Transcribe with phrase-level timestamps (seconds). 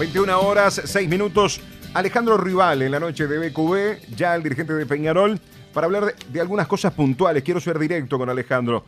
[0.00, 1.60] 21 horas, 6 minutos.
[1.92, 5.38] Alejandro Rival en la noche de BQB, ya el dirigente de Peñarol,
[5.74, 7.42] para hablar de, de algunas cosas puntuales.
[7.42, 8.86] Quiero ser directo con Alejandro.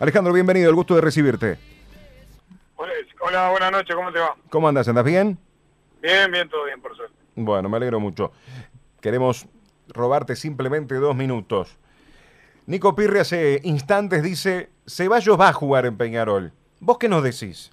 [0.00, 1.58] Alejandro, bienvenido, el gusto de recibirte.
[3.20, 4.34] Hola, buenas noches, ¿cómo te va?
[4.50, 4.88] ¿Cómo andas?
[4.88, 5.38] ¿Andas bien?
[6.02, 7.14] Bien, bien, todo bien, por suerte.
[7.36, 8.32] Bueno, me alegro mucho.
[9.00, 9.46] Queremos
[9.86, 11.78] robarte simplemente dos minutos.
[12.66, 16.52] Nico Pirri hace instantes dice, Ceballos va a jugar en Peñarol.
[16.80, 17.70] ¿Vos qué nos decís?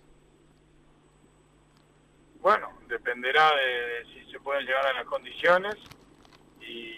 [2.41, 5.75] Bueno, dependerá de, si se pueden llegar a las condiciones
[6.61, 6.95] y,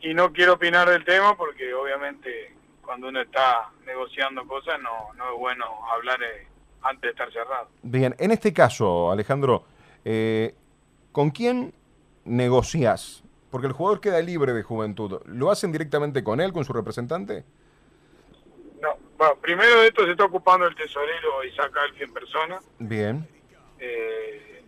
[0.00, 5.32] y no quiero opinar del tema porque obviamente cuando uno está negociando cosas no, no
[5.32, 6.46] es bueno hablar eh,
[6.82, 7.68] antes de estar cerrado.
[7.82, 9.64] Bien, en este caso, Alejandro,
[10.04, 10.54] eh,
[11.12, 11.72] ¿con quién
[12.24, 13.22] negociás?
[13.50, 15.22] Porque el jugador queda libre de juventud.
[15.26, 17.44] ¿Lo hacen directamente con él, con su representante?
[18.80, 22.58] No, bueno, primero de esto se está ocupando el tesorero Isaac Alfi en persona.
[22.78, 23.33] Bien.
[23.84, 24.62] Eh,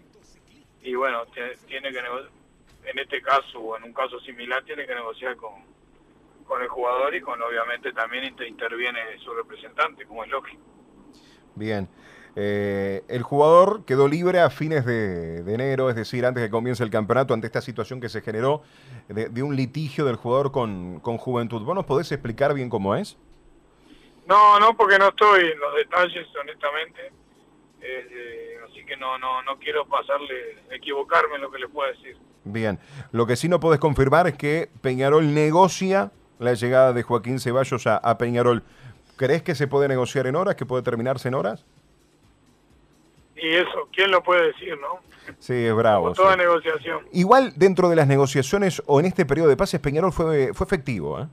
[0.83, 5.37] y bueno, tiene que en este caso o en un caso similar tiene que negociar
[5.37, 5.55] con,
[6.47, 10.63] con el jugador y con obviamente también interviene su representante, como es lógico.
[11.55, 11.89] Bien.
[12.39, 16.85] Eh, el jugador quedó libre a fines de, enero, es decir, antes de que comience
[16.85, 18.63] el campeonato, ante esta situación que se generó
[19.09, 21.63] de, un litigio del jugador con, con, Juventud.
[21.63, 23.17] ¿Vos nos podés explicar bien cómo es?
[24.27, 27.11] No, no, porque no estoy en los detalles, honestamente.
[27.89, 32.17] Eh, así que no, no, no quiero pasarle, equivocarme en lo que le pueda decir.
[32.45, 32.79] Bien.
[33.13, 37.87] Lo que sí no podés confirmar es que Peñarol negocia la llegada de Joaquín Ceballos
[37.87, 38.63] a, Peñarol.
[39.17, 41.65] ¿Crees que se puede negociar en horas, que puede terminarse en horas?
[43.37, 45.01] Y eso, ¿quién lo puede decir, no?
[45.39, 46.13] Sí, es bravo.
[46.13, 47.01] toda negociación.
[47.13, 51.21] Igual dentro de las negociaciones o en este periodo de pases, Peñarol fue, fue efectivo,
[51.21, 51.27] ¿eh?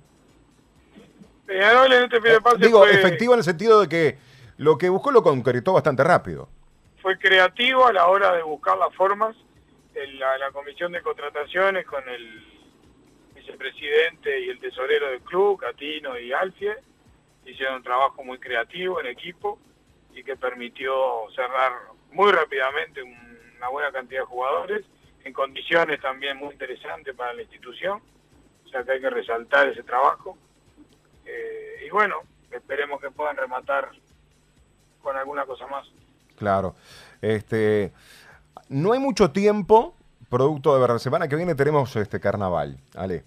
[1.45, 4.17] Peñarol en este periodo de pases Digo, efectivo en el sentido de que
[4.57, 6.49] lo que buscó lo concretó bastante rápido.
[7.01, 9.35] Fue creativo a la hora de buscar las formas.
[9.93, 12.43] la, la comisión de contrataciones con el
[13.35, 16.75] vicepresidente y el tesorero del club, Catino y Alfie,
[17.45, 19.59] hicieron un trabajo muy creativo en equipo
[20.13, 20.93] y que permitió
[21.35, 21.73] cerrar
[22.11, 24.85] muy rápidamente una buena cantidad de jugadores
[25.23, 28.01] en condiciones también muy interesantes para la institución,
[28.65, 30.37] o sea que hay que resaltar ese trabajo.
[31.25, 33.89] Eh, y bueno, esperemos que puedan rematar
[35.03, 35.85] con alguna cosa más.
[36.37, 36.75] Claro.
[37.21, 37.93] Este,
[38.69, 39.95] no hay mucho tiempo
[40.29, 40.97] producto de verdad.
[40.97, 43.23] Semana que viene tenemos este carnaval, Ale.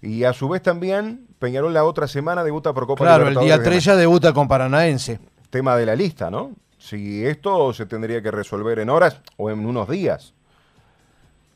[0.00, 3.62] Y a su vez también Peñarol la otra semana debuta por Copa Claro, el día
[3.62, 5.20] 3 ya debuta con Paranaense.
[5.50, 6.52] Tema de la lista, ¿no?
[6.78, 10.34] Si esto se tendría que resolver en horas o en unos días.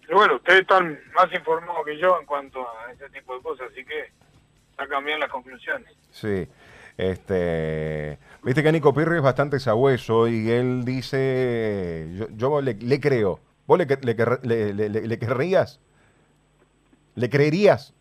[0.02, 3.68] Pero bueno, ustedes están más informados que yo en cuanto a ese tipo de cosas,
[3.70, 4.10] así que
[4.76, 5.92] sacan bien las conclusiones.
[6.10, 6.48] Sí.
[6.96, 13.40] Este, viste que Nico Pirri es bastante sabueso y él dice, yo, le creo,
[13.70, 15.80] ¿Vos le, le, querrías?
[17.14, 17.94] ¿Le creerías?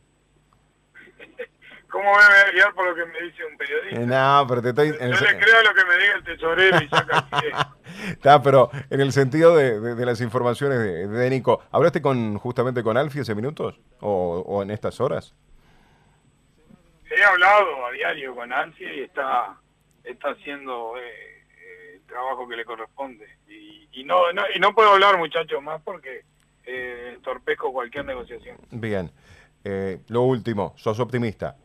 [1.91, 3.99] ¿Cómo me voy a guiar por lo que me dice un periodista?
[3.99, 4.87] No, pero te estoy...
[4.89, 7.27] Yo le creo lo que me diga el tesorero y saca
[8.07, 13.21] Está, pero en el sentido de, las informaciones de, Nico, ¿hablaste con justamente con Alfie
[13.21, 13.79] ese minutos?
[13.99, 15.35] ¿O, en estas horas?
[17.11, 19.55] He hablado a diario con Alfie y está,
[20.11, 20.97] está haciendo...
[20.97, 21.39] Eh,
[22.09, 23.25] trabajo que le corresponde.
[23.47, 24.21] Y, no,
[24.53, 26.23] y no puedo hablar, muchachos, más porque
[26.65, 28.57] eh, entorpezco cualquier negociación.
[28.71, 29.11] Bien.
[29.63, 31.55] Eh, lo último, ¿sos optimista?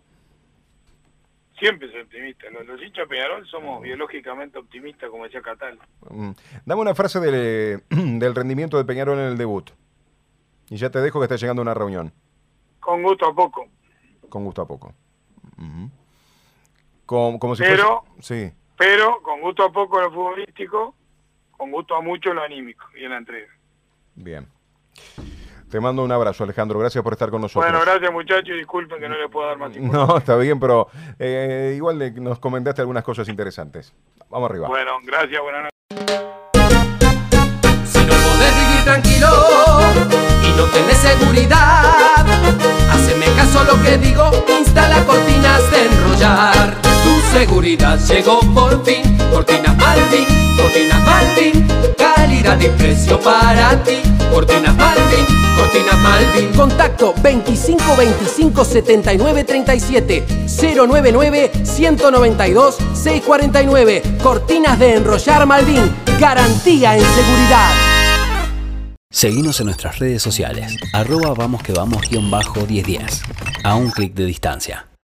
[1.59, 2.47] Siempre soy optimista.
[2.51, 5.79] Los, hinchas Peñarol somos biológicamente optimistas, como decía Catal.
[6.11, 6.33] Mm.
[6.67, 9.71] Dame una frase del, rendimiento de Peñarol en el debut.
[10.69, 12.13] Y ya te dejo que está llegando una reunión.
[12.81, 13.67] Con gusto a poco.
[14.29, 14.93] Con gusto a poco.
[17.07, 20.95] Como, si Pero, Sí pero con gusto a poco lo futbolístico,
[21.53, 23.53] con gusto a mucho lo anímico y en la entrega.
[24.15, 24.49] Bien.
[25.71, 26.79] Te mando un abrazo, Alejandro.
[26.79, 27.71] Gracias por estar con nosotros.
[27.71, 28.51] Bueno, gracias, muchachos.
[28.51, 29.93] Y disculpen que no le puedo dar más tiempo.
[30.07, 30.89] No, está bien, pero
[31.19, 33.93] eh, igual nos comentaste algunas cosas interesantes.
[34.29, 34.69] Vamos arriba.
[34.69, 35.43] Bueno, gracias.
[35.43, 35.71] Buenas noches.
[37.87, 39.29] Si no podés vivir tranquilo
[40.43, 42.25] y no tenés seguridad,
[42.91, 44.31] haceme caso a lo que digo.
[44.57, 46.04] Instala cortinas de enrollar
[47.35, 49.03] seguridad llegó por fin.
[49.33, 50.27] Cortinas Malvin,
[50.57, 51.67] Cortinas Malvin,
[51.99, 54.01] calidad y precio para ti.
[54.31, 55.27] Cortinas Malvin,
[55.57, 56.53] Cortinas Malvin.
[56.57, 64.03] Contacto 25 25 79 37 099 192 649.
[64.23, 67.71] Cortinas de enrollar Malvin, garantía en seguridad.
[69.11, 73.23] Seguimos en nuestras redes sociales, arroba vamos que vamos guion bajo 1010,
[73.63, 74.87] a un clic de distancia.